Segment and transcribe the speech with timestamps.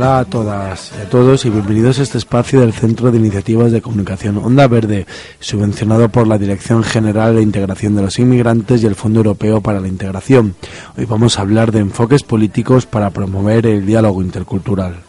[0.00, 3.70] Hola a todas y a todos y bienvenidos a este espacio del Centro de Iniciativas
[3.70, 5.06] de Comunicación Onda Verde,
[5.40, 9.78] subvencionado por la Dirección General de Integración de los Inmigrantes y el Fondo Europeo para
[9.78, 10.54] la Integración.
[10.96, 15.02] Hoy vamos a hablar de enfoques políticos para promover el diálogo intercultural.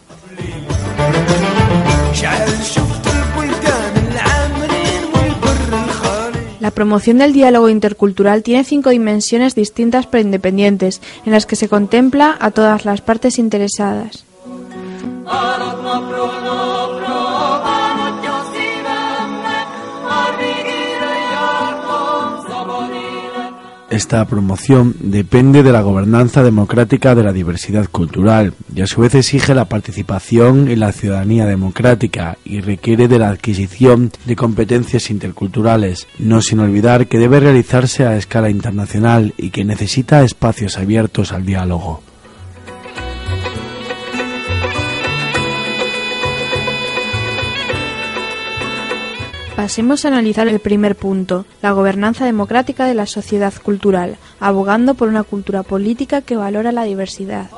[6.59, 11.70] La promoción del diálogo intercultural tiene cinco dimensiones distintas pero independientes, en las que se
[11.70, 14.26] contempla a todas las partes interesadas.
[23.92, 29.16] Esta promoción depende de la gobernanza democrática de la diversidad cultural y a su vez
[29.16, 36.08] exige la participación en la ciudadanía democrática y requiere de la adquisición de competencias interculturales,
[36.19, 41.45] no sin olvidar que debe realizarse a escala internacional y que necesita espacios abiertos al
[41.45, 42.02] diálogo.
[49.55, 55.08] Pasemos a analizar el primer punto, la gobernanza democrática de la sociedad cultural, abogando por
[55.08, 57.49] una cultura política que valora la diversidad.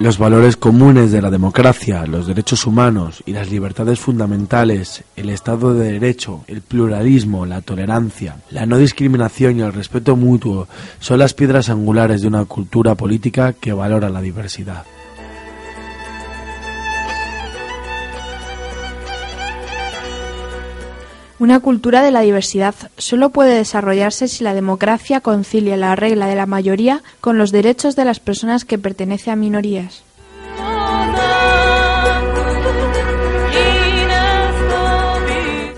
[0.00, 5.74] Los valores comunes de la democracia, los derechos humanos y las libertades fundamentales, el Estado
[5.74, 10.66] de Derecho, el pluralismo, la tolerancia, la no discriminación y el respeto mutuo
[10.98, 14.84] son las piedras angulares de una cultura política que valora la diversidad.
[21.42, 26.36] Una cultura de la diversidad solo puede desarrollarse si la democracia concilia la regla de
[26.36, 30.04] la mayoría con los derechos de las personas que pertenecen a minorías.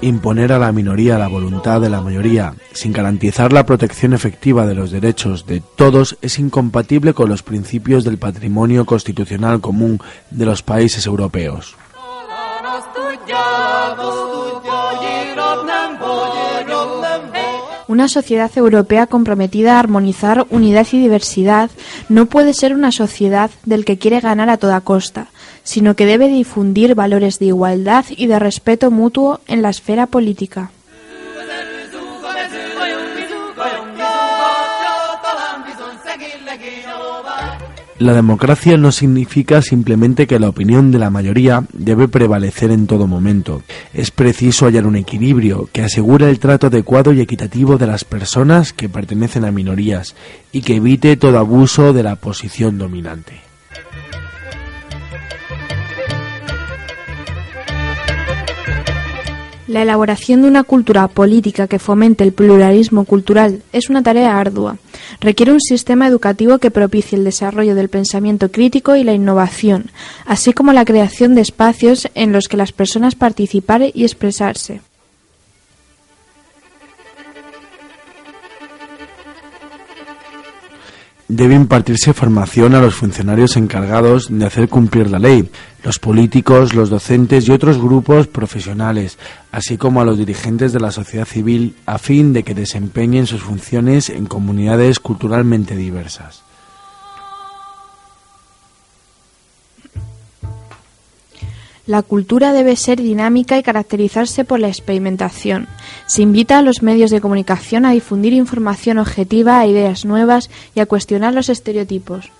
[0.02, 4.74] Imponer a la minoría la voluntad de la mayoría, sin garantizar la protección efectiva de
[4.74, 9.98] los derechos de todos, es incompatible con los principios del patrimonio constitucional común
[10.30, 11.74] de los países europeos.
[17.86, 21.70] Una sociedad europea comprometida a armonizar unidad y diversidad
[22.08, 25.28] no puede ser una sociedad del que quiere ganar a toda costa,
[25.62, 30.70] sino que debe difundir valores de igualdad y de respeto mutuo en la esfera política.
[38.04, 43.06] La democracia no significa simplemente que la opinión de la mayoría debe prevalecer en todo
[43.06, 43.62] momento.
[43.94, 48.74] Es preciso hallar un equilibrio que asegure el trato adecuado y equitativo de las personas
[48.74, 50.14] que pertenecen a minorías
[50.52, 53.40] y que evite todo abuso de la posición dominante.
[59.74, 64.76] La elaboración de una cultura política que fomente el pluralismo cultural es una tarea ardua.
[65.20, 69.90] Requiere un sistema educativo que propicie el desarrollo del pensamiento crítico y la innovación,
[70.26, 74.80] así como la creación de espacios en los que las personas participar y expresarse.
[81.26, 85.48] Debe impartirse formación a los funcionarios encargados de hacer cumplir la ley,
[85.84, 89.18] los políticos, los docentes y otros grupos profesionales,
[89.52, 93.42] así como a los dirigentes de la sociedad civil, a fin de que desempeñen sus
[93.42, 96.42] funciones en comunidades culturalmente diversas.
[101.86, 105.68] La cultura debe ser dinámica y caracterizarse por la experimentación.
[106.06, 110.80] Se invita a los medios de comunicación a difundir información objetiva, a ideas nuevas y
[110.80, 112.30] a cuestionar los estereotipos.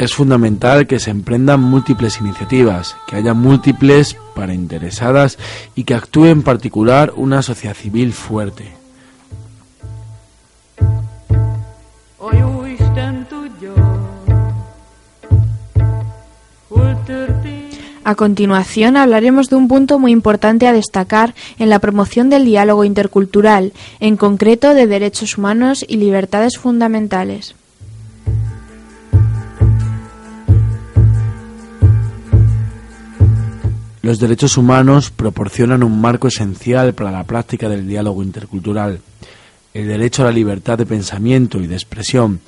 [0.00, 5.36] Es fundamental que se emprendan múltiples iniciativas, que haya múltiples para interesadas
[5.74, 8.72] y que actúe en particular una sociedad civil fuerte.
[18.02, 22.84] A continuación hablaremos de un punto muy importante a destacar en la promoción del diálogo
[22.84, 27.54] intercultural, en concreto de derechos humanos y libertades fundamentales.
[34.02, 39.00] Los derechos humanos proporcionan un marco esencial para la práctica del diálogo intercultural.
[39.74, 42.40] El derecho a la libertad de pensamiento y de expresión,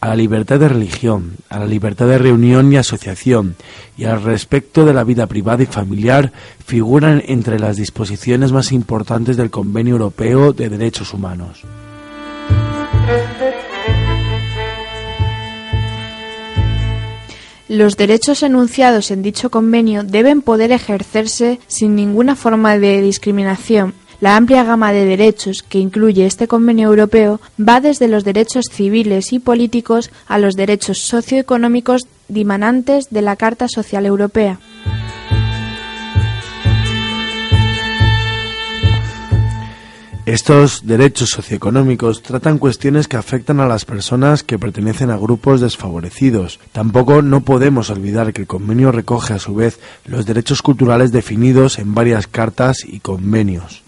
[0.00, 3.56] a la libertad de religión, a la libertad de reunión y asociación
[3.96, 6.30] y al respecto de la vida privada y familiar
[6.64, 11.64] figuran entre las disposiciones más importantes del Convenio Europeo de Derechos Humanos.
[17.68, 24.36] Los derechos enunciados en dicho convenio deben poder ejercerse sin ninguna forma de discriminación la
[24.36, 29.38] amplia gama de derechos que incluye este convenio europeo va desde los derechos civiles y
[29.38, 34.58] políticos a los derechos socioeconómicos dimanantes de la Carta Social Europea.
[40.28, 46.60] Estos derechos socioeconómicos tratan cuestiones que afectan a las personas que pertenecen a grupos desfavorecidos.
[46.72, 51.78] Tampoco no podemos olvidar que el convenio recoge a su vez los derechos culturales definidos
[51.78, 53.82] en varias cartas y convenios.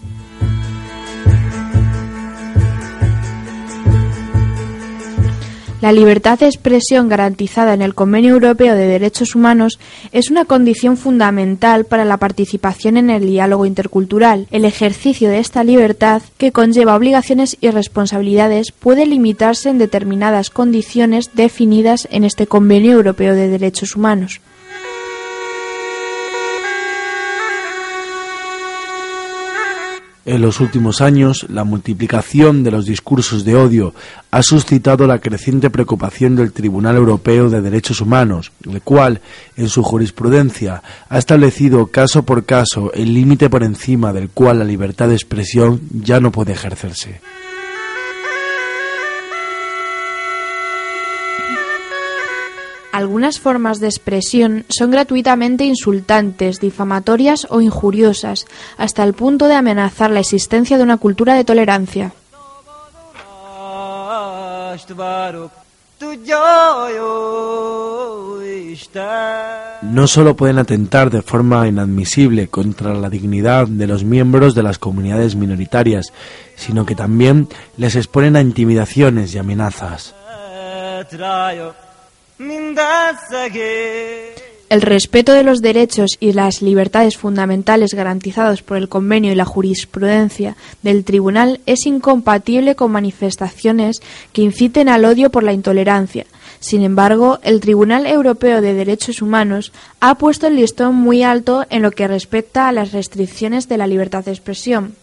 [5.81, 9.79] La libertad de expresión garantizada en el Convenio Europeo de Derechos Humanos
[10.11, 14.45] es una condición fundamental para la participación en el diálogo intercultural.
[14.51, 21.31] El ejercicio de esta libertad, que conlleva obligaciones y responsabilidades, puede limitarse en determinadas condiciones
[21.33, 24.39] definidas en este Convenio Europeo de Derechos Humanos.
[30.23, 33.95] En los últimos años, la multiplicación de los discursos de odio
[34.29, 39.21] ha suscitado la creciente preocupación del Tribunal Europeo de Derechos Humanos, el cual,
[39.57, 44.65] en su jurisprudencia, ha establecido caso por caso el límite por encima del cual la
[44.65, 47.19] libertad de expresión ya no puede ejercerse.
[52.91, 58.45] Algunas formas de expresión son gratuitamente insultantes, difamatorias o injuriosas,
[58.77, 62.11] hasta el punto de amenazar la existencia de una cultura de tolerancia.
[69.83, 74.79] No solo pueden atentar de forma inadmisible contra la dignidad de los miembros de las
[74.79, 76.11] comunidades minoritarias,
[76.55, 77.47] sino que también
[77.77, 80.15] les exponen a intimidaciones y amenazas.
[84.69, 89.45] El respeto de los derechos y las libertades fundamentales garantizados por el convenio y la
[89.45, 94.01] jurisprudencia del Tribunal es incompatible con manifestaciones
[94.33, 96.25] que inciten al odio por la intolerancia.
[96.59, 101.81] Sin embargo, el Tribunal Europeo de Derechos Humanos ha puesto el listón muy alto en
[101.81, 104.95] lo que respecta a las restricciones de la libertad de expresión.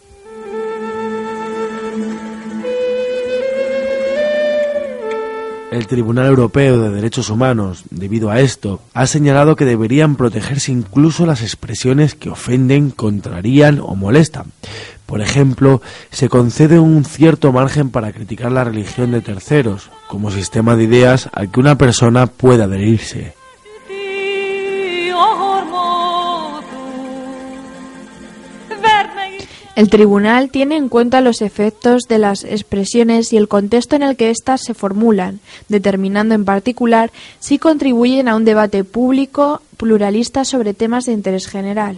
[5.79, 11.25] El Tribunal Europeo de Derechos Humanos, debido a esto, ha señalado que deberían protegerse incluso
[11.25, 14.47] las expresiones que ofenden, contrarían o molestan.
[15.05, 20.75] Por ejemplo, se concede un cierto margen para criticar la religión de terceros, como sistema
[20.75, 23.38] de ideas al que una persona pueda adherirse.
[29.79, 34.17] El tribunal tiene en cuenta los efectos de las expresiones y el contexto en el
[34.17, 40.73] que éstas se formulan, determinando en particular si contribuyen a un debate público pluralista sobre
[40.73, 41.97] temas de interés general.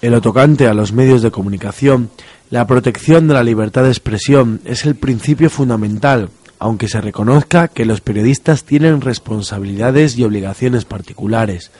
[0.00, 2.08] En lo tocante a los medios de comunicación,
[2.48, 7.84] la protección de la libertad de expresión es el principio fundamental aunque se reconozca que
[7.84, 11.70] los periodistas tienen responsabilidades y obligaciones particulares.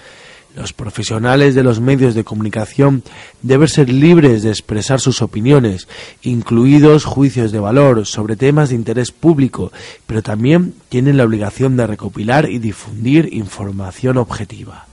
[0.57, 3.05] Los profesionales de los medios de comunicación
[3.43, 5.87] deben ser libres de expresar sus opiniones,
[6.23, 9.71] incluidos juicios de valor sobre temas de interés público,
[10.09, 14.88] pero también tienen la obligación de recopilar y difundir información objetiva.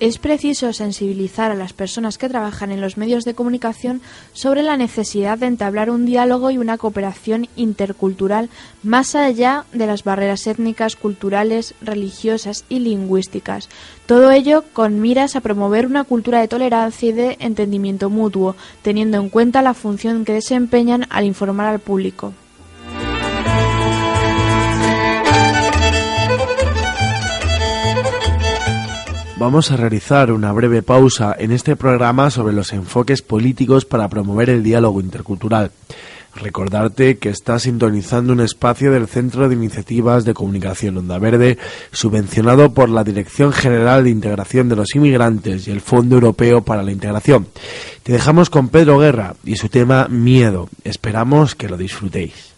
[0.00, 4.00] Es preciso sensibilizar a las personas que trabajan en los medios de comunicación
[4.32, 8.48] sobre la necesidad de entablar un diálogo y una cooperación intercultural
[8.84, 13.68] más allá de las barreras étnicas, culturales, religiosas y lingüísticas.
[14.06, 19.18] Todo ello con miras a promover una cultura de tolerancia y de entendimiento mutuo, teniendo
[19.18, 22.34] en cuenta la función que desempeñan al informar al público.
[29.38, 34.50] Vamos a realizar una breve pausa en este programa sobre los enfoques políticos para promover
[34.50, 35.70] el diálogo intercultural.
[36.34, 41.56] Recordarte que está sintonizando un espacio del Centro de Iniciativas de Comunicación Onda Verde,
[41.92, 46.82] subvencionado por la Dirección General de Integración de los Inmigrantes y el Fondo Europeo para
[46.82, 47.46] la Integración.
[48.02, 50.68] Te dejamos con Pedro Guerra y su tema Miedo.
[50.82, 52.57] Esperamos que lo disfrutéis.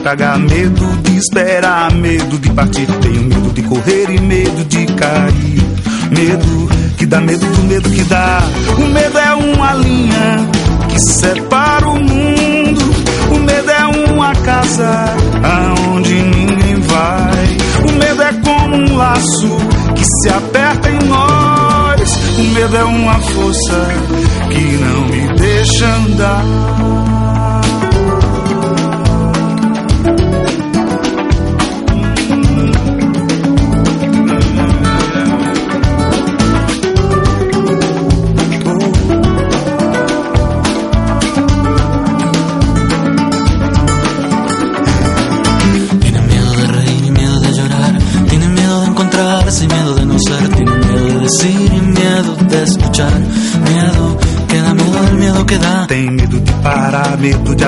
[0.00, 2.86] Apagar, medo de esperar, medo de partir.
[2.86, 5.62] Tenho medo de correr e medo de cair.
[6.10, 8.42] Medo que dá medo do medo que dá.
[8.78, 10.48] O medo é uma linha
[10.88, 12.80] que separa o mundo.
[13.30, 15.04] O medo é uma casa
[15.44, 17.88] aonde ninguém vai.
[17.88, 19.56] O medo é como um laço
[19.94, 22.10] que se aperta em nós.
[22.38, 23.88] O medo é uma força
[24.50, 26.79] que não me deixa andar.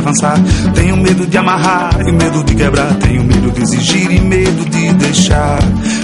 [0.03, 0.35] Avançar,
[0.75, 4.93] tenho medo de amarrar e medo de quebrar, tenho medo de exigir e medo de
[4.95, 5.59] deixar.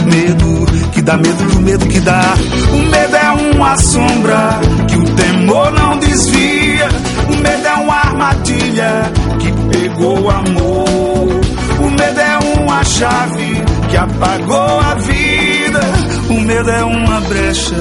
[0.04, 2.34] Medo que dá medo do medo que dá.
[2.72, 6.88] O medo é uma sombra que o temor não desvia.
[7.28, 11.40] O medo é uma armadilha que pegou o amor.
[11.80, 15.80] O medo é uma chave que apagou a vida.
[16.30, 17.76] O medo é uma brecha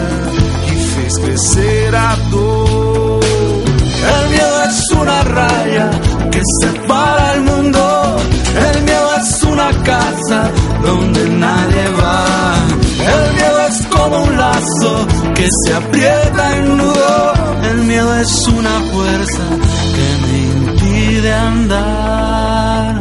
[0.66, 3.20] que fez crescer a dor.
[4.30, 5.90] Miedo es una raya
[6.32, 8.18] que separa el mundo.
[8.72, 10.52] El miedo es una casa
[10.84, 12.26] donde nadie va.
[13.16, 17.34] El miedo es como un lazo que se aprieta en nudo.
[17.72, 19.44] El miedo es una fuerza
[19.96, 20.38] que me
[20.72, 22.97] impide andar.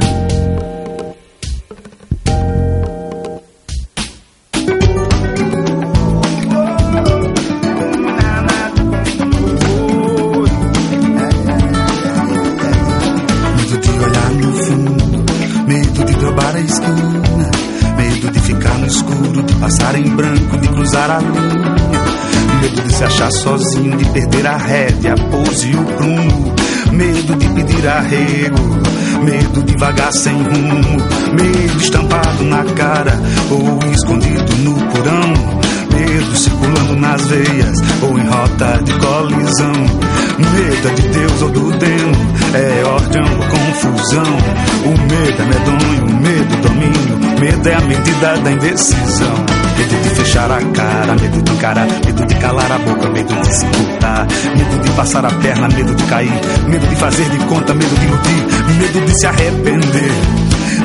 [23.77, 26.55] Sozinho, de perder a rédea, a pose e o prumo.
[26.93, 28.59] Medo de pedir arrego,
[29.23, 30.97] medo de vagar sem rumo.
[31.33, 35.33] Medo estampado na cara ou escondido no porão.
[35.93, 39.73] Medo circulando nas veias ou em rota de colisão.
[40.39, 42.15] Medo é de Deus ou do demo,
[42.55, 44.37] é ordem ou confusão.
[44.85, 49.66] O medo é medonho, o medo domínio, medo é a medida da indecisão.
[49.79, 53.49] Medo de fechar a cara, medo de encarar, medo de calar a boca, medo de
[53.49, 56.33] escutar, medo de passar a perna, medo de cair,
[56.67, 58.47] medo de fazer de conta, medo de iludir,
[58.79, 60.13] medo de se arrepender.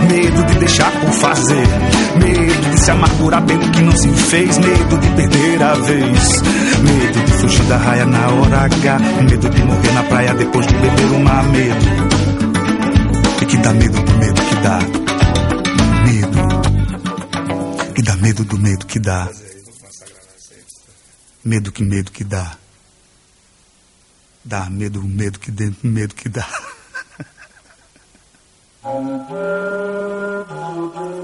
[0.08, 1.68] medo de deixar por fazer,
[2.16, 6.42] medo de se amargurar pelo que não se fez, medo de perder a vez,
[6.82, 10.74] medo de fugir da raia na hora H, medo de morrer na praia depois de
[10.76, 12.22] beber uma medo.
[13.42, 15.11] E que dá medo do medo que dá.
[18.02, 19.30] E dá medo do medo que dá.
[21.46, 22.58] Medo que medo que dá.
[24.44, 26.50] Dá medo, medo que dentro, medo que dá.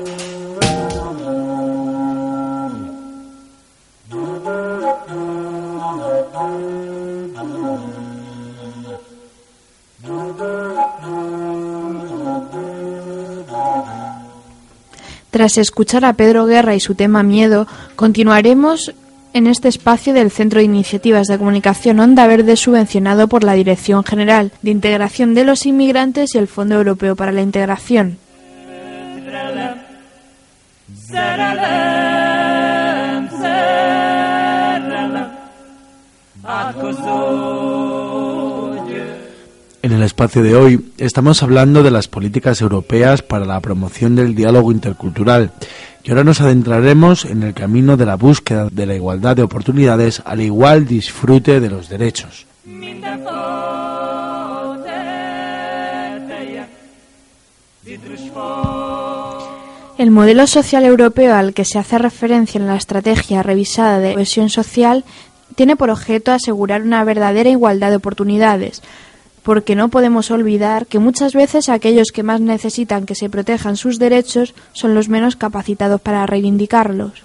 [15.30, 18.94] Tras escuchar a Pedro Guerra y su tema Miedo, continuaremos
[19.34, 24.04] en este espacio del Centro de Iniciativas de Comunicación Onda Verde subvencionado por la Dirección
[24.04, 28.18] General de Integración de los Inmigrantes y el Fondo Europeo para la Integración.
[39.88, 44.36] En el espacio de hoy estamos hablando de las políticas europeas para la promoción del
[44.36, 45.54] diálogo intercultural
[46.04, 50.22] y ahora nos adentraremos en el camino de la búsqueda de la igualdad de oportunidades
[50.26, 52.46] al igual disfrute de los derechos.
[59.98, 64.50] El modelo social europeo al que se hace referencia en la estrategia revisada de cohesión
[64.50, 65.06] social
[65.56, 68.84] tiene por objeto asegurar una verdadera igualdad de oportunidades,
[69.48, 73.98] porque no podemos olvidar que muchas veces aquellos que más necesitan que se protejan sus
[73.98, 77.24] derechos son los menos capacitados para reivindicarlos.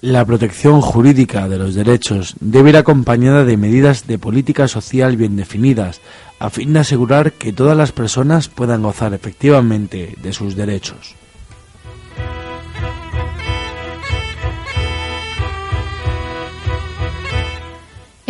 [0.00, 5.36] La protección jurídica de los derechos debe ir acompañada de medidas de política social bien
[5.36, 6.00] definidas,
[6.38, 11.14] a fin de asegurar que todas las personas puedan gozar efectivamente de sus derechos.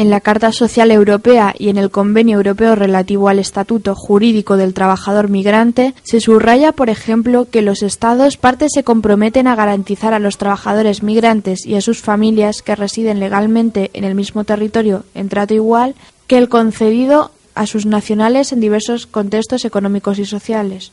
[0.03, 4.75] En la Carta Social Europea y en el Convenio Europeo relativo al Estatuto Jurídico del
[4.75, 10.19] Trabajador Migrante se subraya, por ejemplo, que los Estados partes se comprometen a garantizar a
[10.19, 15.29] los trabajadores migrantes y a sus familias que residen legalmente en el mismo territorio en
[15.29, 15.95] trato igual
[16.27, 20.91] que el concedido a sus nacionales en diversos contextos económicos y sociales.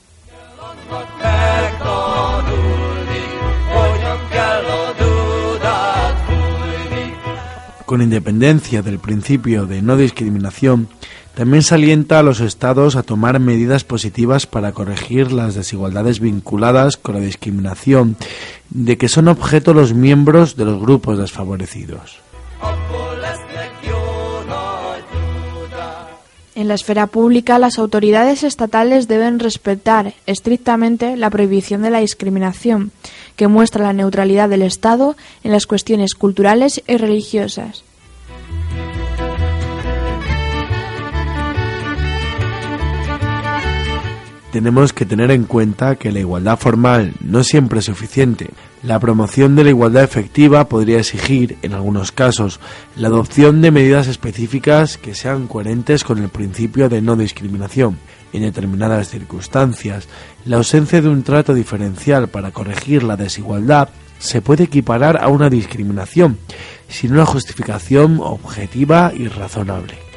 [7.89, 10.89] Con independencia del principio de no discriminación,
[11.33, 16.97] también se alienta a los Estados a tomar medidas positivas para corregir las desigualdades vinculadas
[16.97, 18.15] con la discriminación
[18.69, 22.19] de que son objeto los miembros de los grupos desfavorecidos.
[26.53, 32.91] En la esfera pública, las autoridades estatales deben respetar estrictamente la prohibición de la discriminación,
[33.39, 37.85] que muestra la neutralidad del Estado en las cuestiones culturales y religiosas.
[44.51, 48.49] tenemos que tener en cuenta que la igualdad formal no siempre es suficiente.
[48.81, 52.59] La promoción de la igualdad efectiva podría exigir, en algunos casos,
[52.95, 57.99] la adopción de medidas específicas que sean coherentes con el principio de no discriminación.
[58.31, 60.07] En determinadas circunstancias,
[60.45, 63.89] la ausencia de un trato diferencial para corregir la desigualdad
[64.19, 66.37] se puede equiparar a una discriminación,
[66.87, 70.09] sin una justificación objetiva y razonable.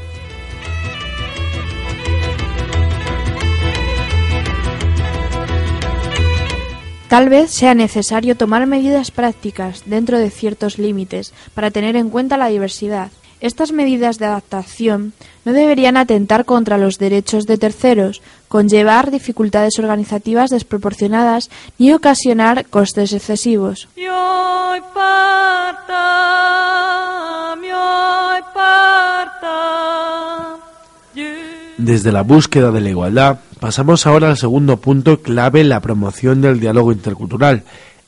[7.12, 12.38] Tal vez sea necesario tomar medidas prácticas dentro de ciertos límites para tener en cuenta
[12.38, 13.10] la diversidad.
[13.42, 20.48] Estas medidas de adaptación no deberían atentar contra los derechos de terceros, conllevar dificultades organizativas
[20.50, 23.88] desproporcionadas ni ocasionar costes excesivos.
[31.78, 36.60] Desde la búsqueda de la igualdad, pasamos ahora al segundo punto clave la promoción del
[36.60, 37.64] diálogo intercultural,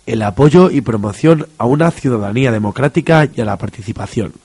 [0.06, 4.43] el apoyo y promoción a una ciudadanía democrática y a la participación.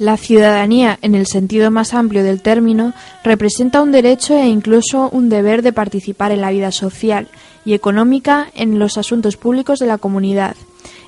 [0.00, 5.28] La ciudadanía, en el sentido más amplio del término, representa un derecho e incluso un
[5.28, 7.28] deber de participar en la vida social
[7.64, 10.56] y económica en los asuntos públicos de la comunidad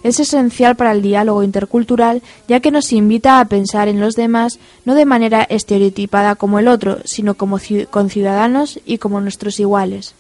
[0.02, 4.59] es esencial para el diálogo intercultural ya que nos invita a pensar en los demás
[4.85, 7.59] no de manera estereotipada como el otro, sino como
[7.90, 10.14] conciudadanos y como nuestros iguales.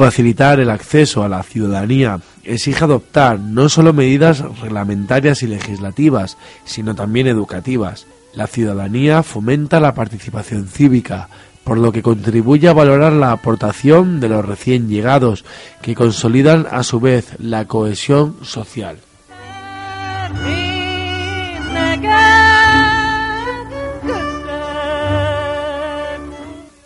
[0.00, 6.94] Facilitar el acceso a la ciudadanía exige adoptar no solo medidas reglamentarias y legislativas, sino
[6.94, 8.06] también educativas.
[8.32, 11.28] La ciudadanía fomenta la participación cívica,
[11.64, 15.44] por lo que contribuye a valorar la aportación de los recién llegados,
[15.82, 18.96] que consolidan a su vez la cohesión social.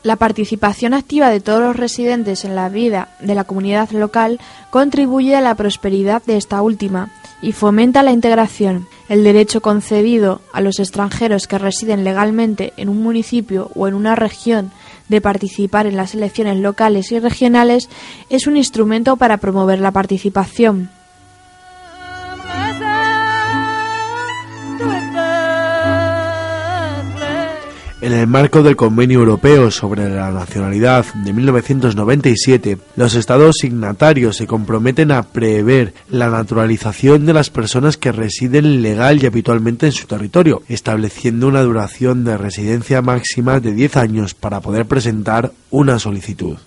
[0.05, 4.39] La participación activa de todos los residentes en la vida de la comunidad local
[4.69, 8.87] contribuye a la prosperidad de esta última y fomenta la integración.
[9.09, 14.15] El derecho concedido a los extranjeros que residen legalmente en un municipio o en una
[14.15, 14.73] región
[15.09, 17.89] de participar en las elecciones locales y regionales
[18.29, 20.91] es un instrumento para promover la participación.
[28.05, 34.47] En el marco del Convenio Europeo sobre la Nacionalidad de 1997, los Estados signatarios se
[34.47, 40.07] comprometen a prever la naturalización de las personas que residen legal y habitualmente en su
[40.07, 46.59] territorio, estableciendo una duración de residencia máxima de 10 años para poder presentar una solicitud.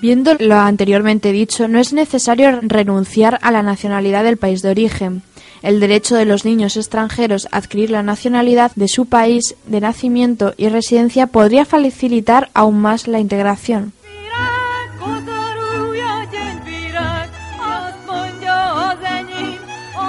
[0.00, 5.22] Viendo lo anteriormente dicho, no es necesario renunciar a la nacionalidad del país de origen.
[5.60, 10.54] El derecho de los niños extranjeros a adquirir la nacionalidad de su país de nacimiento
[10.56, 13.92] y residencia podría facilitar aún más la integración.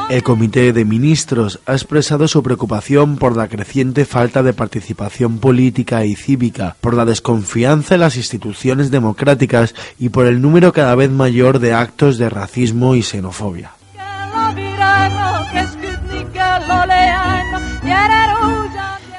[0.10, 6.04] El Comité de Ministros ha expresado su preocupación por la creciente falta de participación política
[6.04, 11.12] y cívica, por la desconfianza en las instituciones democráticas y por el número cada vez
[11.12, 13.74] mayor de actos de racismo y xenofobia.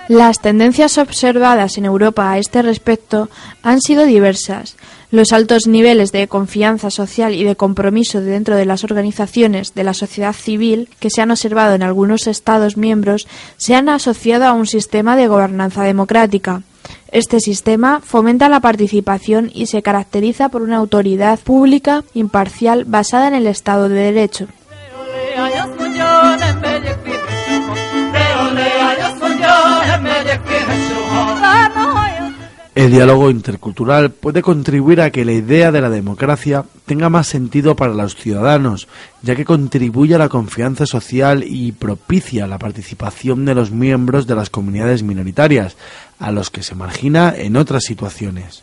[0.09, 3.31] Las tendencias observadas en Europa a este respecto
[3.63, 4.77] han sido diversas.
[5.13, 9.93] Los altos niveles de confianza social y de compromiso dentro de las organizaciones de la
[9.93, 14.67] sociedad civil que se han observado en algunos Estados miembros se han asociado a un
[14.67, 16.63] sistema de gobernanza democrática.
[17.11, 23.35] Este sistema fomenta la participación y se caracteriza por una autoridad pública imparcial basada en
[23.35, 24.47] el Estado de Derecho.
[32.75, 37.75] El diálogo intercultural puede contribuir a que la idea de la democracia tenga más sentido
[37.75, 38.87] para los ciudadanos,
[39.23, 44.37] ya que contribuye a la confianza social y propicia la participación de los miembros de
[44.37, 45.77] las comunidades minoritarias,
[46.21, 48.63] a los que se margina en otras situaciones.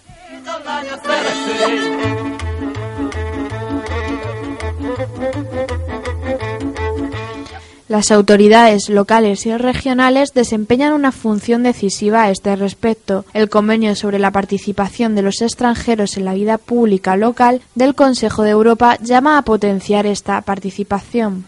[7.87, 13.23] Las autoridades locales y regionales desempeñan una función decisiva a este respecto.
[13.33, 18.43] El convenio sobre la participación de los extranjeros en la vida pública local del Consejo
[18.43, 21.45] de Europa llama a potenciar esta participación.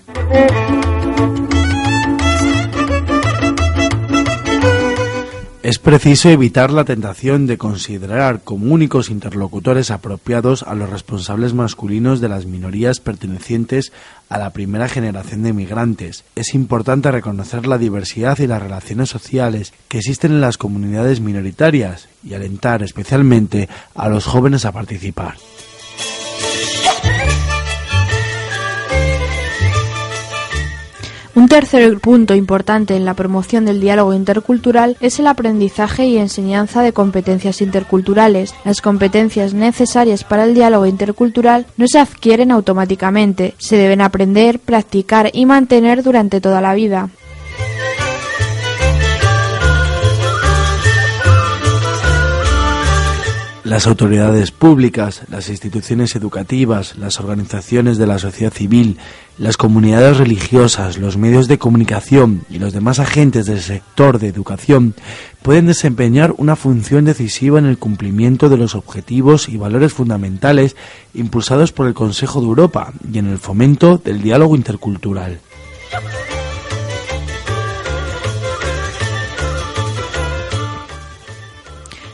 [5.69, 12.21] Es preciso evitar la tentación de considerar como únicos interlocutores apropiados a los responsables masculinos
[12.21, 13.91] de las minorías pertenecientes
[14.29, 16.23] a la primera generación de migrantes.
[16.35, 22.09] Es importante reconocer la diversidad y las relaciones sociales que existen en las comunidades minoritarias
[22.23, 25.35] y alentar especialmente a los jóvenes a participar.
[31.35, 36.81] Un tercer punto importante en la promoción del diálogo intercultural es el aprendizaje y enseñanza
[36.81, 38.53] de competencias interculturales.
[38.65, 45.29] Las competencias necesarias para el diálogo intercultural no se adquieren automáticamente, se deben aprender, practicar
[45.31, 47.09] y mantener durante toda la vida.
[53.69, 58.97] Las autoridades públicas, las instituciones educativas, las organizaciones de la sociedad civil,
[59.37, 64.95] las comunidades religiosas, los medios de comunicación y los demás agentes del sector de educación
[65.43, 70.75] pueden desempeñar una función decisiva en el cumplimiento de los objetivos y valores fundamentales
[71.13, 75.41] impulsados por el Consejo de Europa y en el fomento del diálogo intercultural.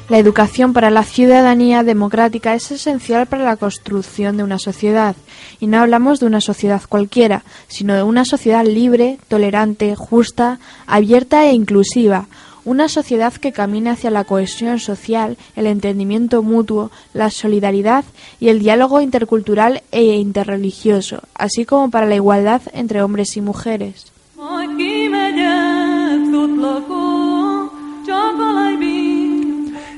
[0.07, 5.15] La educación para la ciudadanía democrática es esencial para la construcción de una sociedad,
[5.59, 11.47] y no hablamos de una sociedad cualquiera, sino de una sociedad libre, tolerante, justa, abierta
[11.47, 12.27] e inclusiva,
[12.65, 18.05] una sociedad que camine hacia la cohesión social, el entendimiento mutuo, la solidaridad
[18.39, 24.11] y el diálogo intercultural e interreligioso, así como para la igualdad entre hombres y mujeres.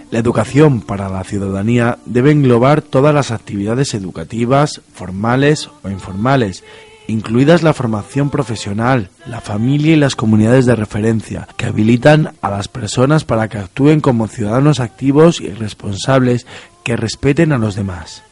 [0.09, 6.63] La educación para la ciudadanía debe englobar todas las actividades educativas, formales o informales,
[7.07, 12.69] incluidas la formación profesional, la familia y las comunidades de referencia, que habilitan a las
[12.69, 16.45] personas para que actúen como ciudadanos activos y responsables
[16.83, 18.23] que respeten a los demás.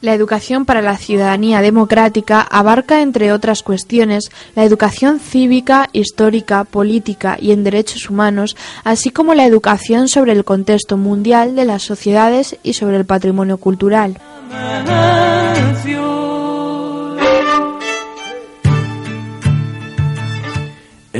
[0.00, 7.36] La educación para la ciudadanía democrática abarca, entre otras cuestiones, la educación cívica, histórica, política
[7.38, 12.56] y en derechos humanos, así como la educación sobre el contexto mundial de las sociedades
[12.62, 14.16] y sobre el patrimonio cultural.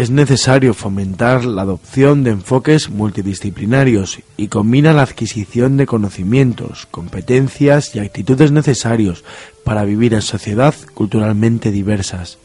[0.00, 7.94] Es necesario fomentar la adopción de enfoques multidisciplinarios y combina la adquisición de conocimientos, competencias
[7.94, 9.24] y actitudes necesarios
[9.62, 12.38] para vivir en sociedad culturalmente diversas.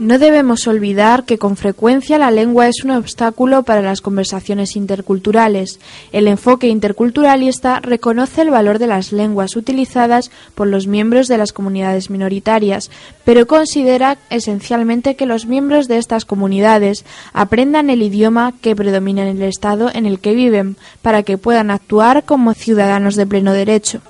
[0.00, 5.78] No debemos olvidar que con frecuencia la lengua es un obstáculo para las conversaciones interculturales.
[6.10, 11.52] El enfoque interculturalista reconoce el valor de las lenguas utilizadas por los miembros de las
[11.52, 12.90] comunidades minoritarias,
[13.26, 19.36] pero considera esencialmente que los miembros de estas comunidades aprendan el idioma que predomina en
[19.36, 24.00] el Estado en el que viven, para que puedan actuar como ciudadanos de pleno derecho.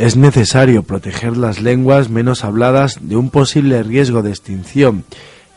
[0.00, 5.04] Es necesario proteger las lenguas menos habladas de un posible riesgo de extinción,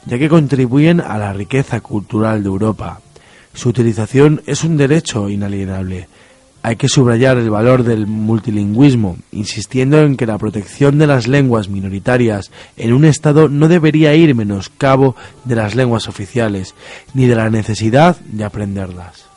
[0.06, 3.00] ya que contribuyen a la riqueza cultural de Europa.
[3.54, 6.10] Su utilización es un derecho inalienable.
[6.62, 11.70] Hay que subrayar el valor del multilingüismo, insistiendo en que la protección de las lenguas
[11.70, 16.76] minoritarias en un Estado no debería ir menoscabo de las lenguas oficiales,
[17.14, 19.33] ni de la necesidad de aprenderlas.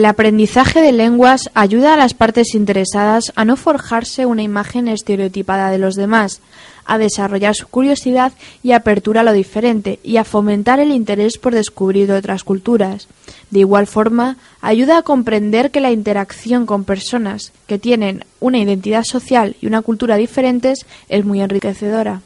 [0.00, 5.70] El aprendizaje de lenguas ayuda a las partes interesadas a no forjarse una imagen estereotipada
[5.70, 6.40] de los demás,
[6.86, 8.32] a desarrollar su curiosidad
[8.62, 13.08] y apertura a lo diferente y a fomentar el interés por descubrir otras culturas.
[13.50, 19.04] De igual forma, ayuda a comprender que la interacción con personas que tienen una identidad
[19.04, 22.22] social y una cultura diferentes es muy enriquecedora.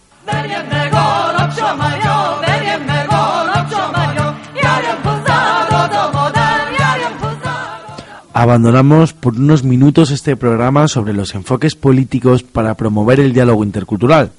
[8.36, 14.32] Abandonamos por unos minutos este programa sobre los enfoques políticos para promover el diálogo intercultural.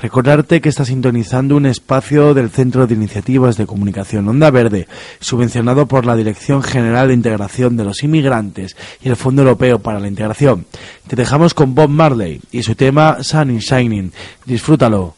[0.00, 4.86] Recordarte que está sintonizando un espacio del Centro de Iniciativas de Comunicación Onda Verde,
[5.18, 9.98] subvencionado por la Dirección General de Integración de los Inmigrantes y el Fondo Europeo para
[9.98, 10.64] la Integración.
[11.08, 14.12] Te dejamos con Bob Marley y su tema Sun in Shining.
[14.46, 15.16] Disfrútalo.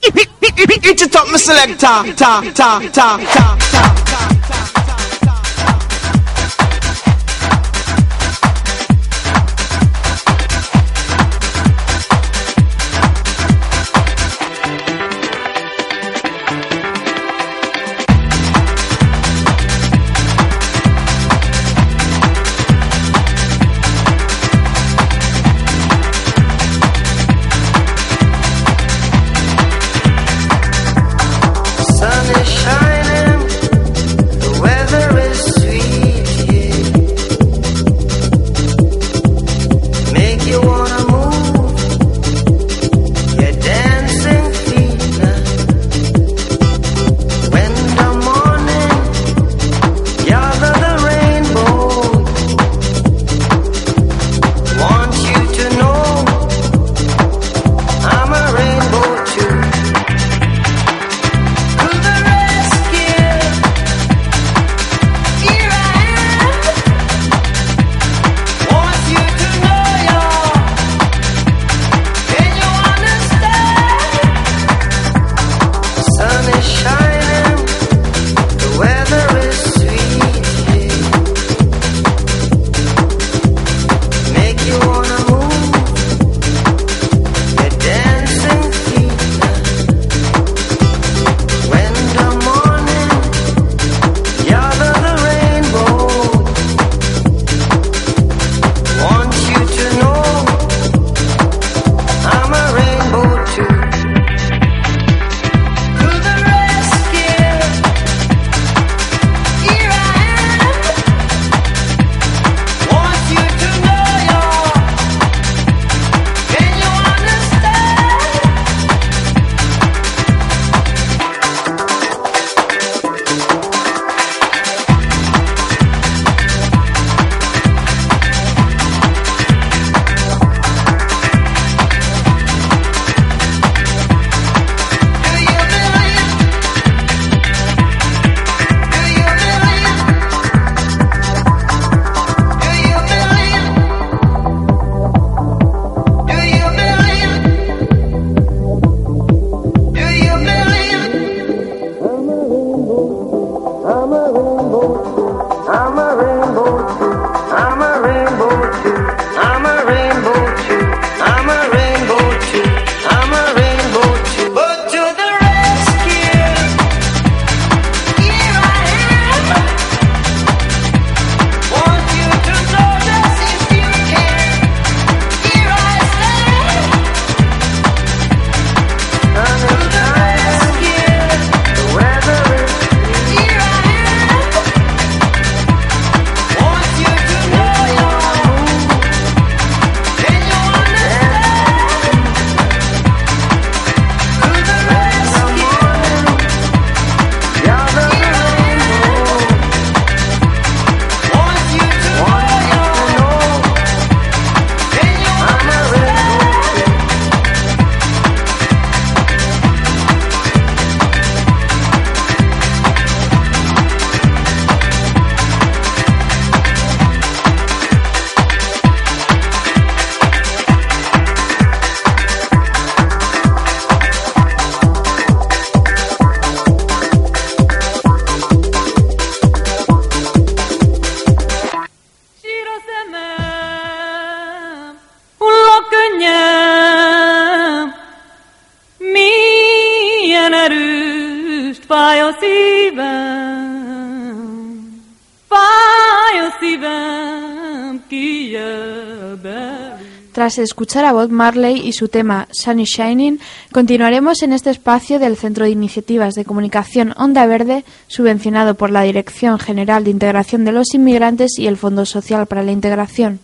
[250.34, 253.38] Tras escuchar a Bob Marley y su tema Sunny Shining,
[253.70, 259.02] continuaremos en este espacio del Centro de Iniciativas de Comunicación Onda Verde, subvencionado por la
[259.02, 263.38] Dirección General de Integración de los Inmigrantes y el Fondo Social para la Integración.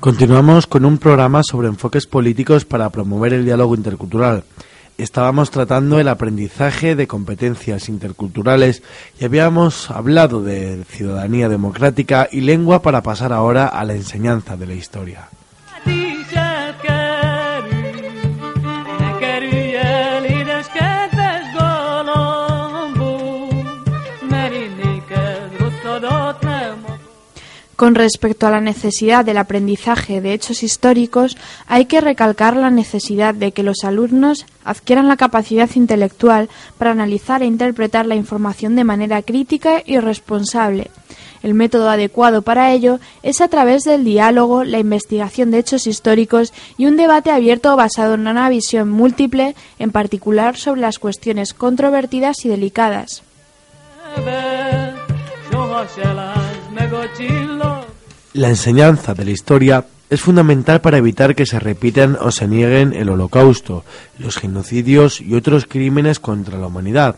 [0.00, 4.42] Continuamos con un programa sobre enfoques políticos para promover el diálogo intercultural
[5.02, 8.82] estábamos tratando el aprendizaje de competencias interculturales
[9.18, 14.66] y habíamos hablado de ciudadanía democrática y lengua para pasar ahora a la enseñanza de
[14.66, 15.28] la historia.
[27.82, 33.34] Con respecto a la necesidad del aprendizaje de hechos históricos, hay que recalcar la necesidad
[33.34, 38.84] de que los alumnos adquieran la capacidad intelectual para analizar e interpretar la información de
[38.84, 40.92] manera crítica y responsable.
[41.42, 46.52] El método adecuado para ello es a través del diálogo, la investigación de hechos históricos
[46.78, 52.44] y un debate abierto basado en una visión múltiple, en particular sobre las cuestiones controvertidas
[52.44, 53.24] y delicadas.
[58.34, 62.92] La enseñanza de la historia es fundamental para evitar que se repitan o se nieguen
[62.92, 63.84] el holocausto,
[64.18, 67.16] los genocidios y otros crímenes contra la humanidad,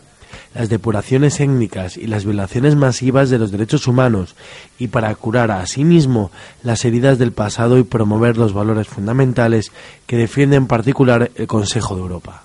[0.53, 4.35] las depuraciones étnicas y las violaciones masivas de los derechos humanos,
[4.79, 5.85] y para curar a sí
[6.63, 9.71] las heridas del pasado y promover los valores fundamentales
[10.05, 12.43] que defiende en particular el Consejo de Europa.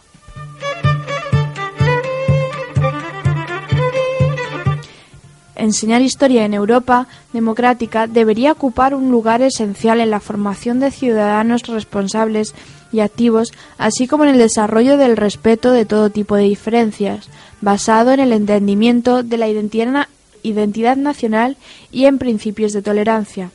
[5.61, 11.67] Enseñar historia en Europa democrática debería ocupar un lugar esencial en la formación de ciudadanos
[11.67, 12.55] responsables
[12.93, 17.29] y activos, así como en el desarrollo del respeto de todo tipo de diferencias,
[17.61, 20.09] basado en el entendimiento de la identidad,
[20.43, 21.57] identidad nacional
[21.93, 23.51] y en principios de tolerancia.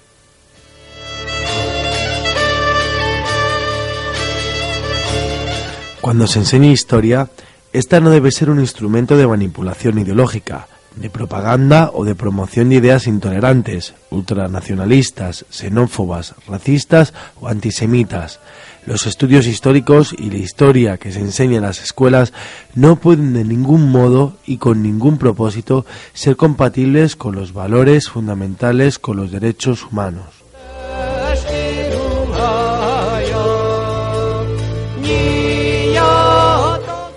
[6.01, 7.29] Cuando se enseña historia,
[7.73, 12.75] esta no debe ser un instrumento de manipulación ideológica, de propaganda o de promoción de
[12.75, 18.39] ideas intolerantes, ultranacionalistas, xenófobas, racistas o antisemitas.
[18.85, 22.33] Los estudios históricos y la historia que se enseña en las escuelas
[22.75, 28.99] no pueden de ningún modo y con ningún propósito ser compatibles con los valores fundamentales
[28.99, 30.44] con los derechos humanos.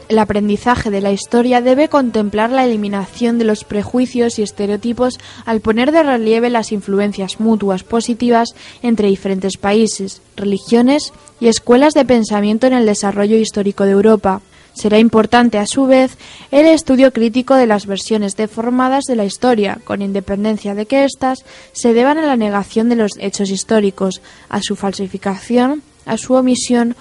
[0.08, 5.60] El aprendizaje de la historia debe contemplar la eliminación de los prejuicios y estereotipos al
[5.60, 12.66] poner de relieve las influencias mutuas positivas entre diferentes países, religiones y escuelas de pensamiento
[12.66, 14.40] en el desarrollo histórico de Europa.
[14.72, 16.16] Será importante, a su vez,
[16.52, 21.44] el estudio crítico de las versiones deformadas de la historia, con independencia de que éstas
[21.72, 26.96] se deban a la negación de los hechos históricos, a su falsificación, a su omisión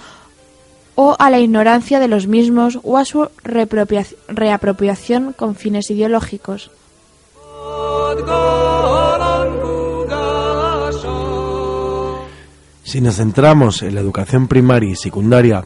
[1.00, 6.72] o a la ignorancia de los mismos o a su reapropiación con fines ideológicos.
[12.84, 15.64] Si nos centramos en la educación primaria y secundaria,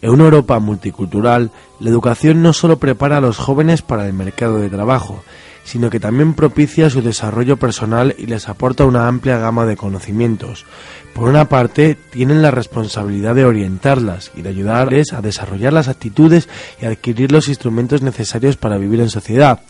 [0.00, 4.58] en una Europa multicultural, la educación no solo prepara a los jóvenes para el mercado
[4.58, 5.22] de trabajo,
[5.64, 10.66] sino que también propicia su desarrollo personal y les aporta una amplia gama de conocimientos.
[11.14, 16.48] Por una parte, tienen la responsabilidad de orientarlas y de ayudarles a desarrollar las actitudes
[16.80, 19.60] y adquirir los instrumentos necesarios para vivir en sociedad,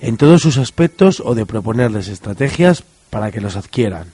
[0.00, 4.08] en todos sus aspectos o de proponerles estrategias para que los adquieran.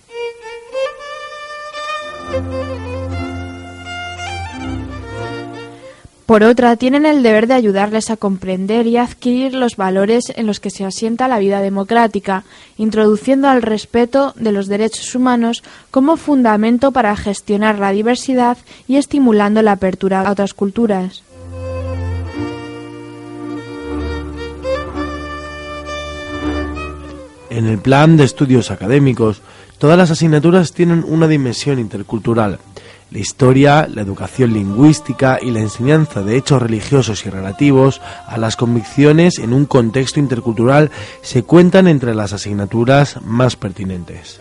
[6.26, 10.58] Por otra, tienen el deber de ayudarles a comprender y adquirir los valores en los
[10.58, 12.44] que se asienta la vida democrática,
[12.78, 18.56] introduciendo al respeto de los derechos humanos como fundamento para gestionar la diversidad
[18.88, 21.22] y estimulando la apertura a otras culturas.
[27.50, 29.42] En el plan de estudios académicos,
[29.76, 32.58] todas las asignaturas tienen una dimensión intercultural
[33.14, 38.56] la historia, la educación lingüística y la enseñanza de hechos religiosos y relativos a las
[38.56, 40.90] convicciones en un contexto intercultural
[41.22, 44.40] se cuentan entre las asignaturas más pertinentes.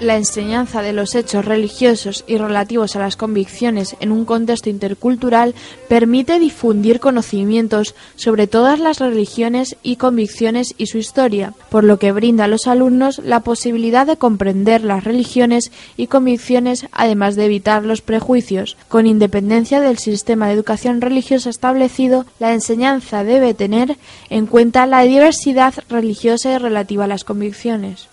[0.00, 5.54] La enseñanza de los hechos religiosos y relativos a las convicciones en un contexto intercultural
[5.90, 12.12] permite difundir conocimientos sobre todas las religiones y convicciones y su historia, por lo que
[12.12, 17.84] brinda a los alumnos la posibilidad de comprender las religiones y convicciones además de evitar
[17.84, 18.78] los prejuicios.
[18.88, 23.98] Con independencia del sistema de educación religiosa establecido, la enseñanza debe tener
[24.30, 28.08] en cuenta la diversidad religiosa y relativa a las convicciones.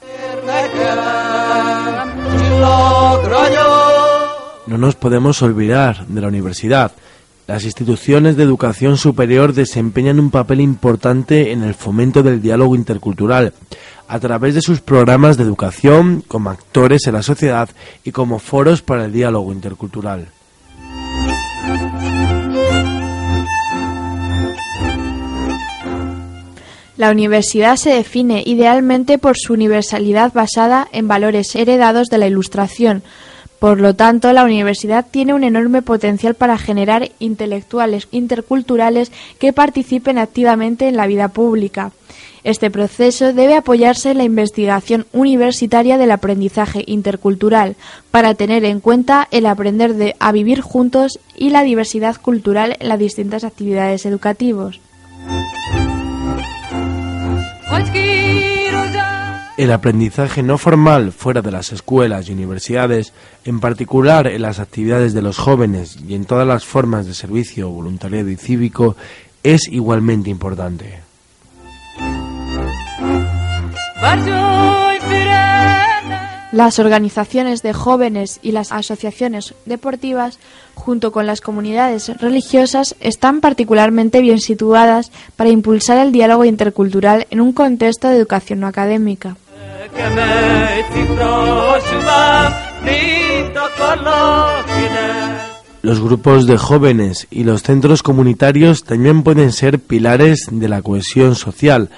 [4.67, 6.93] No nos podemos olvidar de la universidad.
[7.47, 13.53] Las instituciones de educación superior desempeñan un papel importante en el fomento del diálogo intercultural,
[14.07, 17.69] a través de sus programas de educación, como actores en la sociedad
[18.03, 20.29] y como foros para el diálogo intercultural.
[26.97, 33.03] La universidad se define idealmente por su universalidad basada en valores heredados de la Ilustración.
[33.59, 40.17] Por lo tanto, la universidad tiene un enorme potencial para generar intelectuales interculturales que participen
[40.17, 41.91] activamente en la vida pública.
[42.43, 47.75] Este proceso debe apoyarse en la investigación universitaria del aprendizaje intercultural
[48.09, 52.89] para tener en cuenta el aprender de, a vivir juntos y la diversidad cultural en
[52.89, 54.79] las distintas actividades educativas.
[59.57, 63.11] El aprendizaje no formal fuera de las escuelas y universidades,
[63.43, 67.69] en particular en las actividades de los jóvenes y en todas las formas de servicio,
[67.69, 68.95] voluntariado y cívico,
[69.41, 70.99] es igualmente importante.
[76.57, 80.39] Las organizaciones de jóvenes y las asociaciones deportivas,
[80.73, 87.41] junto con las comunidades religiosas, están particularmente bien situadas para impulsar el diálogo intercultural en
[87.41, 89.37] un contexto de educación no académica.
[95.83, 101.35] Los grupos de jóvenes y los centros comunitarios también pueden ser pilares de la cohesión
[101.35, 101.91] social,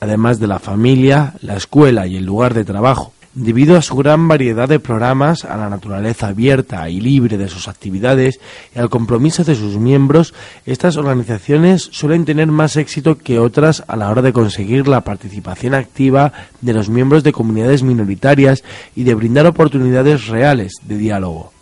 [0.00, 3.12] además de la familia, la escuela y el lugar de trabajo.
[3.38, 7.68] Debido a su gran variedad de programas, a la naturaleza abierta y libre de sus
[7.68, 8.40] actividades
[8.74, 10.32] y al compromiso de sus miembros,
[10.64, 15.74] estas organizaciones suelen tener más éxito que otras a la hora de conseguir la participación
[15.74, 16.32] activa
[16.62, 18.64] de los miembros de comunidades minoritarias
[18.94, 21.55] y de brindar oportunidades reales de diálogo.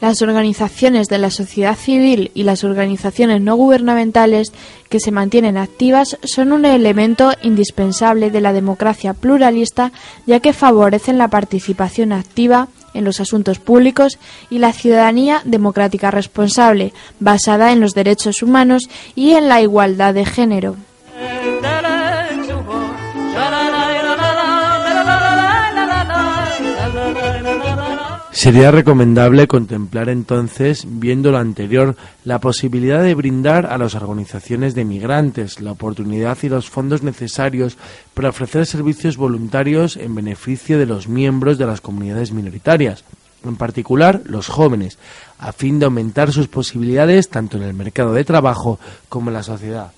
[0.00, 4.52] Las organizaciones de la sociedad civil y las organizaciones no gubernamentales
[4.88, 9.92] que se mantienen activas son un elemento indispensable de la democracia pluralista
[10.26, 14.18] ya que favorecen la participación activa en los asuntos públicos
[14.50, 20.24] y la ciudadanía democrática responsable, basada en los derechos humanos y en la igualdad de
[20.24, 20.76] género.
[28.38, 34.84] Sería recomendable contemplar entonces, viendo lo anterior, la posibilidad de brindar a las organizaciones de
[34.84, 37.76] migrantes la oportunidad y los fondos necesarios
[38.14, 43.02] para ofrecer servicios voluntarios en beneficio de los miembros de las comunidades minoritarias,
[43.44, 44.98] en particular los jóvenes,
[45.40, 48.78] a fin de aumentar sus posibilidades tanto en el mercado de trabajo
[49.08, 49.90] como en la sociedad.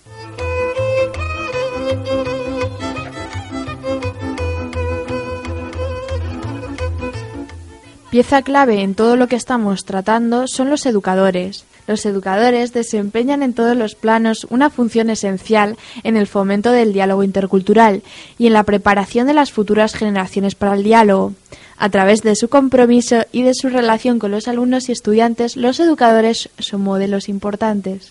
[8.10, 11.64] Pieza clave en todo lo que estamos tratando son los educadores.
[11.86, 17.22] Los educadores desempeñan en todos los planos una función esencial en el fomento del diálogo
[17.22, 18.02] intercultural
[18.36, 21.34] y en la preparación de las futuras generaciones para el diálogo.
[21.76, 25.78] A través de su compromiso y de su relación con los alumnos y estudiantes, los
[25.78, 28.08] educadores son modelos importantes.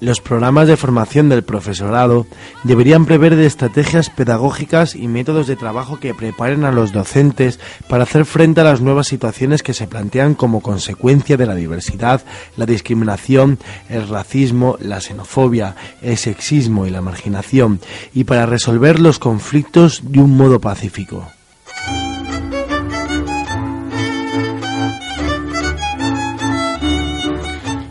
[0.00, 2.26] Los programas de formación del profesorado
[2.64, 8.24] deberían prever estrategias pedagógicas y métodos de trabajo que preparen a los docentes para hacer
[8.24, 12.22] frente a las nuevas situaciones que se plantean como consecuencia de la diversidad,
[12.56, 13.58] la discriminación,
[13.90, 17.78] el racismo, la xenofobia, el sexismo y la marginación,
[18.14, 21.30] y para resolver los conflictos de un modo pacífico.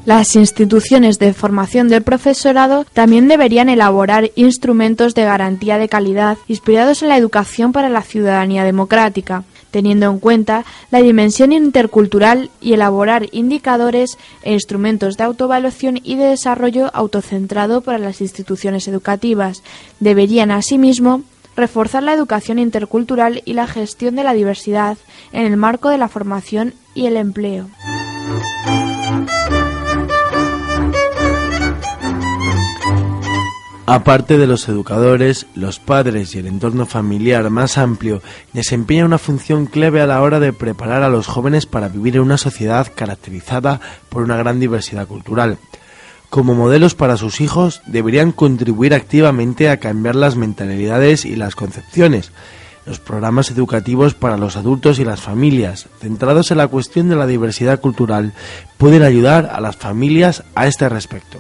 [0.10, 7.04] Las instituciones de formación del profesorado también deberían elaborar instrumentos de garantía de calidad inspirados
[7.04, 13.28] en la educación para la ciudadanía democrática, teniendo en cuenta la dimensión intercultural y elaborar
[13.34, 19.62] indicadores e instrumentos de autoevaluación y de desarrollo autocentrado para las instituciones educativas.
[20.00, 21.22] Deberían, asimismo,
[21.56, 24.98] reforzar la educación intercultural y la gestión de la diversidad
[25.34, 27.68] en el marco de la formación y el empleo.
[33.92, 38.22] Aparte de los educadores, los padres y el entorno familiar más amplio
[38.54, 42.22] desempeñan una función clave a la hora de preparar a los jóvenes para vivir en
[42.22, 45.58] una sociedad caracterizada por una gran diversidad cultural.
[46.30, 52.32] Como modelos para sus hijos, deberían contribuir activamente a cambiar las mentalidades y las concepciones.
[52.86, 57.26] Los programas educativos para los adultos y las familias, centrados en la cuestión de la
[57.26, 58.34] diversidad cultural,
[58.78, 61.40] pueden ayudar a las familias a este respecto.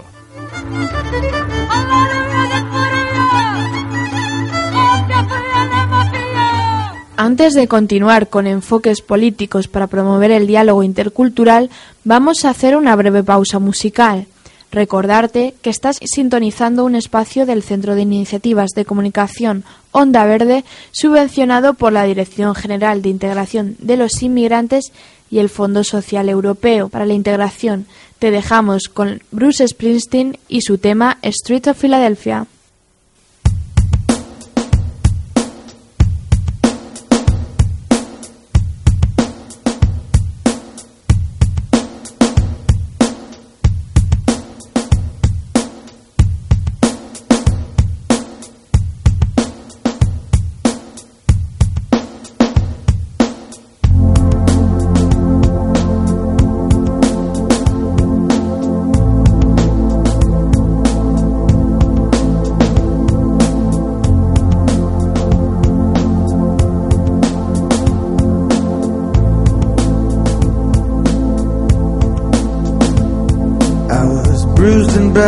[7.30, 11.69] Antes de continuar con enfoques políticos para promover el diálogo intercultural,
[12.03, 14.25] vamos a hacer una breve pausa musical.
[14.71, 21.75] Recordarte que estás sintonizando un espacio del Centro de Iniciativas de Comunicación Onda Verde, subvencionado
[21.75, 24.91] por la Dirección General de Integración de los Inmigrantes
[25.30, 27.86] y el Fondo Social Europeo para la Integración.
[28.17, 32.47] Te dejamos con Bruce Springsteen y su tema Street of Philadelphia.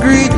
[0.00, 0.37] Greet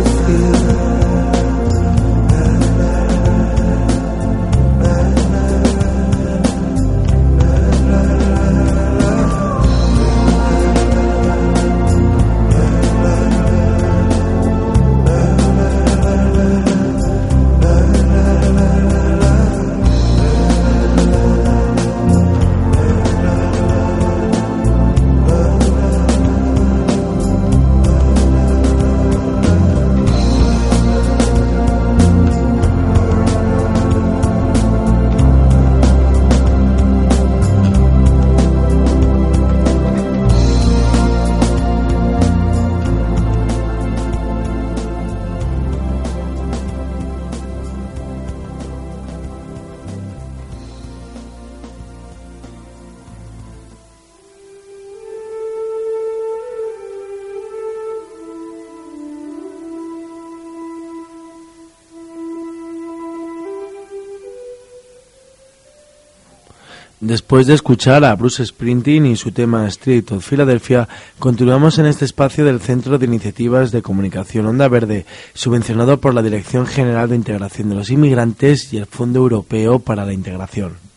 [67.31, 72.03] Después de escuchar a Bruce Springsteen y su tema Street of Philadelphia, continuamos en este
[72.03, 77.15] espacio del Centro de Iniciativas de Comunicación Onda Verde, subvencionado por la Dirección General de
[77.15, 80.90] Integración de los Inmigrantes y el Fondo Europeo para la Integración.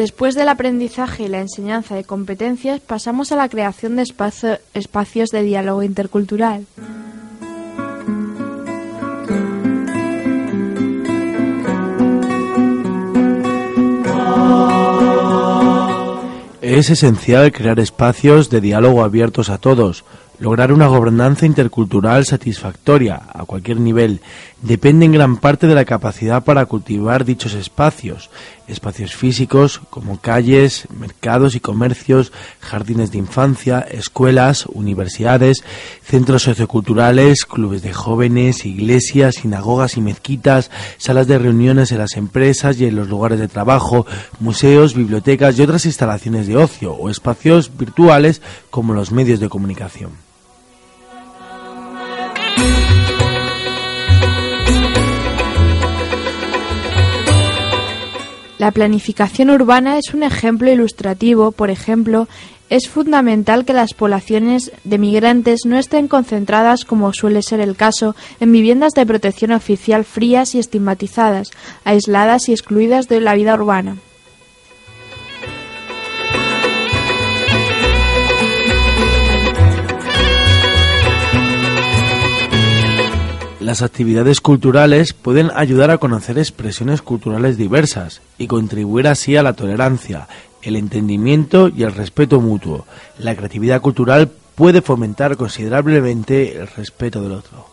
[0.00, 4.02] Después del aprendizaje y la enseñanza de competencias, pasamos a la creación de
[4.72, 6.64] espacios de diálogo intercultural.
[16.62, 20.06] Es esencial crear espacios de diálogo abiertos a todos,
[20.40, 24.22] Lograr una gobernanza intercultural satisfactoria a cualquier nivel
[24.62, 28.30] depende en gran parte de la capacidad para cultivar dichos espacios,
[28.70, 35.64] espacios físicos como calles, mercados y comercios, jardines de infancia, escuelas, universidades,
[36.02, 42.80] centros socioculturales, clubes de jóvenes, iglesias, sinagogas y mezquitas, salas de reuniones en las empresas
[42.80, 44.06] y en los lugares de trabajo,
[44.38, 48.40] museos, bibliotecas y otras instalaciones de ocio o espacios virtuales
[48.70, 50.30] como los medios de comunicación.
[58.60, 62.28] La planificación urbana es un ejemplo ilustrativo, por ejemplo,
[62.68, 68.14] es fundamental que las poblaciones de migrantes no estén concentradas, como suele ser el caso,
[68.38, 71.52] en viviendas de protección oficial frías y estigmatizadas,
[71.84, 73.96] aisladas y excluidas de la vida urbana.
[83.60, 89.52] Las actividades culturales pueden ayudar a conocer expresiones culturales diversas y contribuir así a la
[89.52, 90.28] tolerancia,
[90.62, 92.86] el entendimiento y el respeto mutuo.
[93.18, 97.66] La creatividad cultural puede fomentar considerablemente el respeto del otro.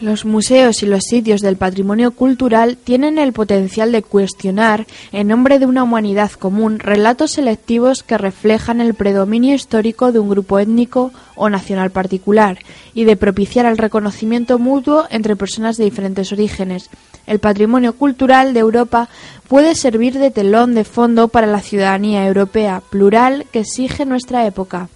[0.00, 5.58] Los museos y los sitios del patrimonio cultural tienen el potencial de cuestionar, en nombre
[5.58, 11.12] de una humanidad común, relatos selectivos que reflejan el predominio histórico de un grupo étnico
[11.36, 12.60] o nacional particular
[12.94, 16.88] y de propiciar el reconocimiento mutuo entre personas de diferentes orígenes.
[17.26, 19.10] El patrimonio cultural de Europa
[19.48, 24.88] puede servir de telón de fondo para la ciudadanía europea plural que exige nuestra época.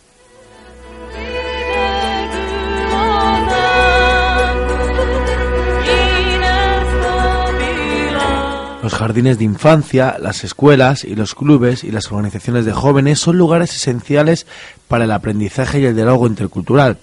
[8.84, 13.38] Los jardines de infancia, las escuelas y los clubes y las organizaciones de jóvenes son
[13.38, 14.46] lugares esenciales
[14.88, 16.98] para el aprendizaje y el diálogo intercultural.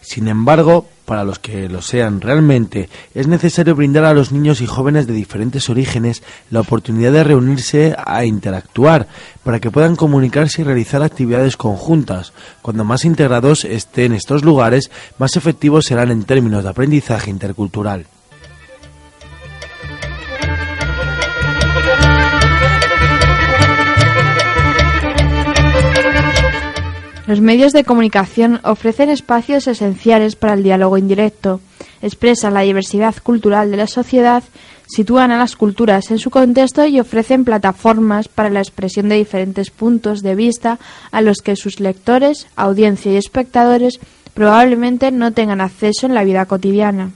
[0.00, 4.66] Sin embargo, para los que lo sean realmente, es necesario brindar a los niños y
[4.66, 6.22] jóvenes de diferentes orígenes
[6.52, 9.08] la oportunidad de reunirse a interactuar,
[9.42, 12.32] para que puedan comunicarse y realizar actividades conjuntas.
[12.62, 18.06] Cuando más integrados estén estos lugares, más efectivos serán en términos de aprendizaje intercultural.
[27.26, 31.60] Los medios de comunicación ofrecen espacios esenciales para el diálogo indirecto,
[32.02, 34.42] expresan la diversidad cultural de la sociedad,
[34.86, 39.70] sitúan a las culturas en su contexto y ofrecen plataformas para la expresión de diferentes
[39.70, 40.78] puntos de vista
[41.12, 44.00] a los que sus lectores, audiencia y espectadores
[44.34, 47.10] probablemente no tengan acceso en la vida cotidiana.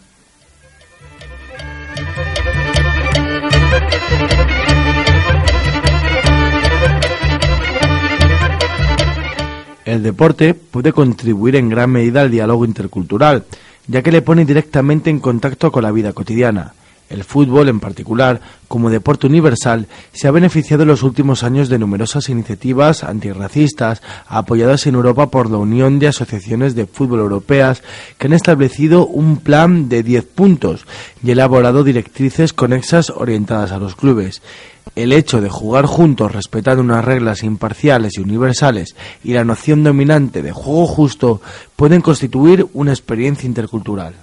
[9.89, 13.47] El deporte puede contribuir en gran medida al diálogo intercultural,
[13.87, 16.75] ya que le pone directamente en contacto con la vida cotidiana.
[17.09, 21.79] El fútbol, en particular, como deporte universal, se ha beneficiado en los últimos años de
[21.79, 27.83] numerosas iniciativas antirracistas apoyadas en Europa por la Unión de Asociaciones de Fútbol Europeas,
[28.19, 30.85] que han establecido un plan de 10 puntos
[31.25, 34.43] y elaborado directrices conexas orientadas a los clubes.
[34.99, 40.43] El hecho de jugar juntos respetando unas reglas imparciales y universales y la noción dominante
[40.43, 41.41] de juego justo
[41.77, 44.17] pueden constituir una experiencia intercultural.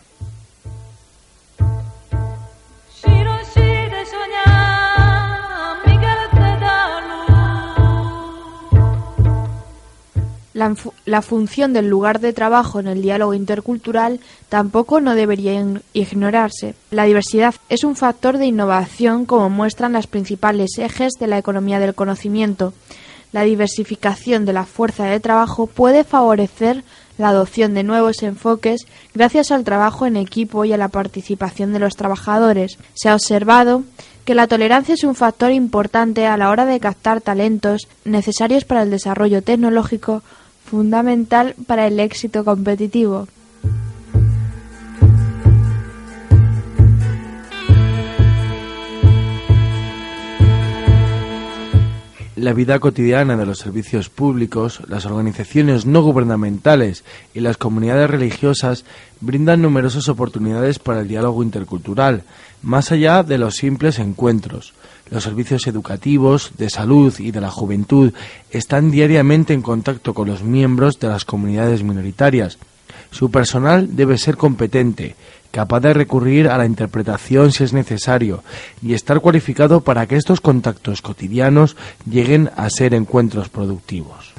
[10.56, 16.76] La, función del lugar de trabajo en el diálogo intercultural tampoco no debería ignorarse.
[16.91, 21.80] La diversidad es un factor de innovación como muestran las principales ejes de la economía
[21.80, 22.74] del conocimiento.
[23.34, 26.86] La diversificación de la fuerza de trabajo puede favorecer
[27.18, 31.80] la adopción de nuevos enfoques gracias al trabajo en equipo y a la participación de
[31.80, 32.78] los trabajadores.
[32.93, 33.84] Se ha observado
[34.24, 38.84] que la tolerancia es un factor importante a la hora de captar talentos necesarios para
[38.84, 40.24] el desarrollo tecnológico,
[40.66, 43.28] fundamental para el éxito competitivo.
[52.36, 58.83] La vida cotidiana de los servicios públicos, las organizaciones no gubernamentales y las comunidades religiosas
[59.21, 62.23] brindan numerosas oportunidades para el diálogo intercultural,
[62.61, 64.73] más allá de los simples encuentros.
[65.09, 68.11] Los servicios educativos, de salud y de la juventud
[68.51, 72.57] están diariamente en contacto con los miembros de las comunidades minoritarias.
[73.11, 75.15] Su personal debe ser competente,
[75.56, 78.43] capaz de recurrir a la interpretación si es necesario
[78.82, 84.34] y estar cualificado para que estos contactos cotidianos lleguen a ser encuentros productivos.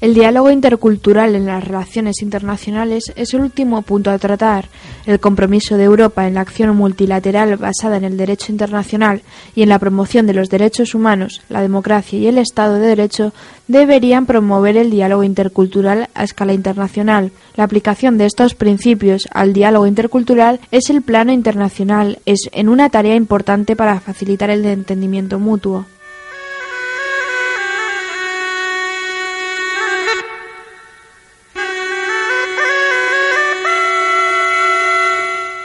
[0.00, 4.64] El diálogo intercultural en las relaciones internacionales es el último punto a tratar.
[5.04, 9.20] El compromiso de Europa en la acción multilateral basada en el derecho internacional
[9.54, 13.34] y en la promoción de los derechos humanos, la democracia y el Estado de Derecho
[13.68, 17.30] deberían promover el diálogo intercultural a escala internacional.
[17.54, 22.88] La aplicación de estos principios al diálogo intercultural es el plano internacional, es en una
[22.88, 25.84] tarea importante para facilitar el entendimiento mutuo.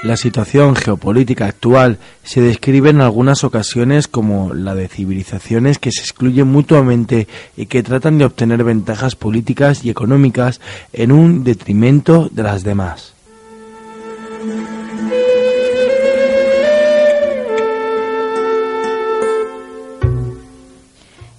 [0.05, 6.01] La situación geopolítica actual se describe en algunas ocasiones como la de civilizaciones que se
[6.01, 7.27] excluyen mutuamente
[7.57, 10.61] y que tratan de obtener ventajas políticas y económicas
[10.93, 13.15] en un detrimento de las demás.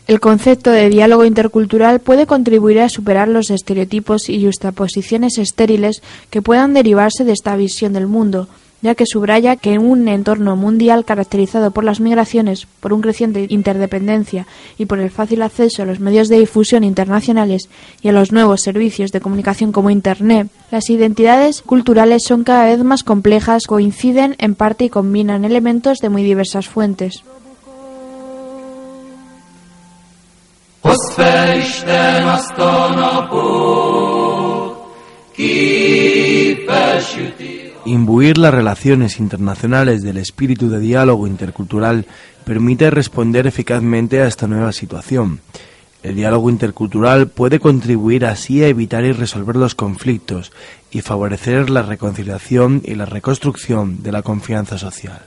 [0.06, 6.00] El concepto de diálogo intercultural puede contribuir a superar los estereotipos y justaposiciones estériles
[6.30, 8.46] que puedan derivarse de esta visión del mundo,
[8.82, 13.48] ya que subraya que en un entorno mundial caracterizado por las migraciones, por un creciente
[13.48, 14.46] interdependencia
[14.78, 17.68] y por el fácil acceso a los medios de difusión internacionales
[18.00, 22.84] y a los nuevos servicios de comunicación como Internet, las identidades culturales son cada vez
[22.84, 27.24] más complejas, coinciden en parte y combinan elementos de muy diversas fuentes.
[37.84, 42.06] Imbuir las relaciones internacionales del espíritu de diálogo intercultural
[42.44, 45.40] permite responder eficazmente a esta nueva situación.
[46.02, 50.52] El diálogo intercultural puede contribuir así a evitar y resolver los conflictos
[50.90, 55.22] y favorecer la reconciliación y la reconstrucción de la confianza social.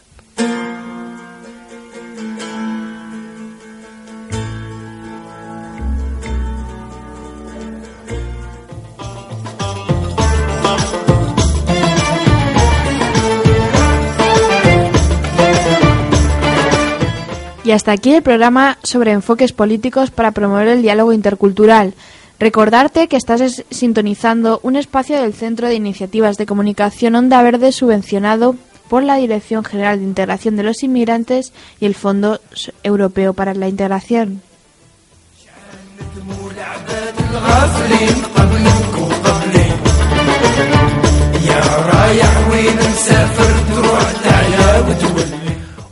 [17.69, 21.93] Y hasta aquí el programa sobre enfoques políticos para promover el diálogo intercultural.
[22.39, 28.55] Recordarte que estás sintonizando un espacio del Centro de Iniciativas de Comunicación Onda Verde subvencionado
[28.87, 32.41] por la Dirección General de Integración de los Inmigrantes y el Fondo
[32.81, 34.41] Europeo para la Integración.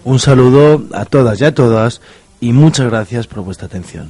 [0.08, 2.00] Un saludo a todas y a todas
[2.40, 4.10] y muchas gracias por vuestra atención.